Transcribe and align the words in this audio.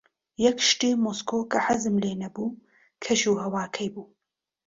یەک 0.45 0.57
شتی 0.69 0.91
مۆسکۆ 1.03 1.39
کە 1.51 1.59
حەزم 1.65 1.95
لێی 2.01 2.19
نەبوو، 2.23 2.57
کەشوهەواکەی 3.03 3.89
بوو. 3.93 4.05